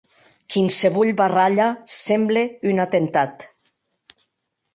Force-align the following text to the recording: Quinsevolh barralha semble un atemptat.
Quinsevolh 0.53 1.11
barralha 1.19 1.67
semble 1.99 2.43
un 2.71 2.83
atemptat. 2.87 3.47